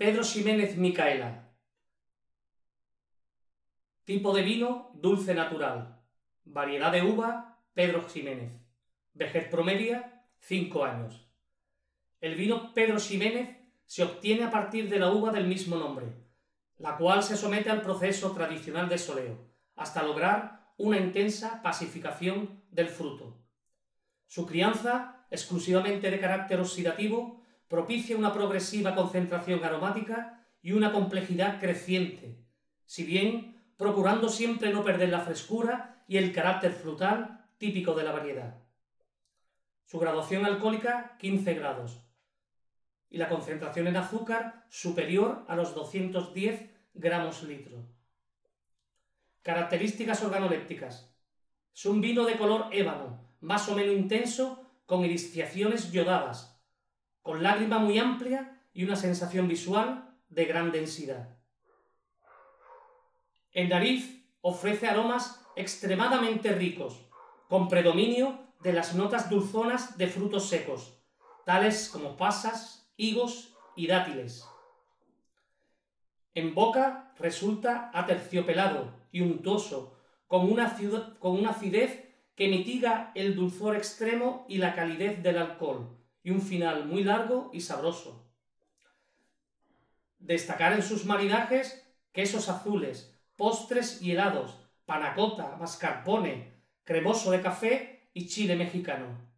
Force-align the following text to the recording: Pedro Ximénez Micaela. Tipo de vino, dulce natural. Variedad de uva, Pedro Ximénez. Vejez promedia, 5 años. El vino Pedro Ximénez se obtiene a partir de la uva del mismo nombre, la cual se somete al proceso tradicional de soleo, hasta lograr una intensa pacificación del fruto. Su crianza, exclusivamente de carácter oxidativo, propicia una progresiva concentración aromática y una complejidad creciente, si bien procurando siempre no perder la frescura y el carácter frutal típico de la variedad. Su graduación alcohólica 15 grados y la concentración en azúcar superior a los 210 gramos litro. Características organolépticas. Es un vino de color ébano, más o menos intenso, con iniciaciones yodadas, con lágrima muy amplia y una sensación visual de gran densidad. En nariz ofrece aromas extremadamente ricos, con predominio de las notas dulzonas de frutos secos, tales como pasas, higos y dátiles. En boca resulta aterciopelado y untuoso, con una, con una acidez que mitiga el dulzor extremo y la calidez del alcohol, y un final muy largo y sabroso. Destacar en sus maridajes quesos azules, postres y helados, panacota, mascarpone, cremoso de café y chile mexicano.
Pedro 0.00 0.24
Ximénez 0.24 0.78
Micaela. 0.78 1.52
Tipo 4.06 4.32
de 4.32 4.40
vino, 4.40 4.92
dulce 4.94 5.34
natural. 5.34 6.00
Variedad 6.46 6.90
de 6.90 7.02
uva, 7.02 7.60
Pedro 7.74 8.08
Ximénez. 8.08 8.50
Vejez 9.12 9.50
promedia, 9.50 10.24
5 10.38 10.84
años. 10.86 11.30
El 12.18 12.34
vino 12.34 12.72
Pedro 12.72 12.98
Ximénez 12.98 13.58
se 13.84 14.02
obtiene 14.02 14.44
a 14.44 14.50
partir 14.50 14.88
de 14.88 14.98
la 14.98 15.12
uva 15.12 15.32
del 15.32 15.46
mismo 15.46 15.76
nombre, 15.76 16.06
la 16.78 16.96
cual 16.96 17.22
se 17.22 17.36
somete 17.36 17.68
al 17.68 17.82
proceso 17.82 18.32
tradicional 18.32 18.88
de 18.88 18.96
soleo, 18.96 19.52
hasta 19.76 20.02
lograr 20.02 20.72
una 20.78 20.96
intensa 20.96 21.60
pacificación 21.60 22.64
del 22.70 22.88
fruto. 22.88 23.44
Su 24.26 24.46
crianza, 24.46 25.26
exclusivamente 25.30 26.10
de 26.10 26.18
carácter 26.18 26.58
oxidativo, 26.58 27.39
propicia 27.70 28.16
una 28.16 28.32
progresiva 28.32 28.96
concentración 28.96 29.62
aromática 29.64 30.44
y 30.60 30.72
una 30.72 30.90
complejidad 30.90 31.60
creciente, 31.60 32.36
si 32.84 33.04
bien 33.04 33.62
procurando 33.76 34.28
siempre 34.28 34.72
no 34.72 34.82
perder 34.82 35.10
la 35.10 35.20
frescura 35.20 36.02
y 36.08 36.16
el 36.16 36.32
carácter 36.32 36.72
frutal 36.72 37.46
típico 37.58 37.94
de 37.94 38.02
la 38.02 38.10
variedad. 38.10 38.56
Su 39.86 40.00
graduación 40.00 40.44
alcohólica 40.44 41.16
15 41.20 41.54
grados 41.54 42.04
y 43.08 43.18
la 43.18 43.28
concentración 43.28 43.86
en 43.86 43.96
azúcar 43.96 44.66
superior 44.68 45.44
a 45.46 45.54
los 45.54 45.72
210 45.72 46.68
gramos 46.94 47.44
litro. 47.44 47.86
Características 49.42 50.24
organolépticas. 50.24 51.14
Es 51.72 51.86
un 51.86 52.00
vino 52.00 52.24
de 52.24 52.36
color 52.36 52.66
ébano, 52.72 53.28
más 53.40 53.68
o 53.68 53.76
menos 53.76 53.94
intenso, 53.94 54.66
con 54.86 55.04
iniciaciones 55.04 55.92
yodadas, 55.92 56.59
con 57.22 57.42
lágrima 57.42 57.78
muy 57.78 57.98
amplia 57.98 58.60
y 58.72 58.84
una 58.84 58.96
sensación 58.96 59.48
visual 59.48 60.16
de 60.28 60.44
gran 60.44 60.72
densidad. 60.72 61.36
En 63.52 63.68
nariz 63.68 64.24
ofrece 64.40 64.88
aromas 64.88 65.44
extremadamente 65.56 66.52
ricos, 66.52 67.08
con 67.48 67.68
predominio 67.68 68.38
de 68.60 68.72
las 68.72 68.94
notas 68.94 69.28
dulzonas 69.28 69.98
de 69.98 70.06
frutos 70.06 70.48
secos, 70.48 70.98
tales 71.44 71.88
como 71.88 72.16
pasas, 72.16 72.92
higos 72.96 73.56
y 73.74 73.86
dátiles. 73.86 74.46
En 76.34 76.54
boca 76.54 77.12
resulta 77.18 77.90
aterciopelado 77.92 78.92
y 79.10 79.20
untuoso, 79.20 79.98
con 80.28 80.50
una, 80.50 80.76
con 81.18 81.32
una 81.32 81.50
acidez 81.50 82.08
que 82.36 82.48
mitiga 82.48 83.10
el 83.14 83.34
dulzor 83.34 83.74
extremo 83.74 84.46
y 84.48 84.58
la 84.58 84.74
calidez 84.74 85.22
del 85.22 85.38
alcohol, 85.38 85.99
y 86.22 86.30
un 86.30 86.42
final 86.42 86.86
muy 86.86 87.04
largo 87.04 87.50
y 87.52 87.60
sabroso. 87.60 88.26
Destacar 90.18 90.72
en 90.72 90.82
sus 90.82 91.04
maridajes 91.06 91.86
quesos 92.12 92.48
azules, 92.48 93.18
postres 93.36 94.02
y 94.02 94.12
helados, 94.12 94.58
panacota, 94.84 95.56
mascarpone, 95.58 96.52
cremoso 96.84 97.30
de 97.30 97.40
café 97.40 98.10
y 98.12 98.26
chile 98.28 98.56
mexicano. 98.56 99.29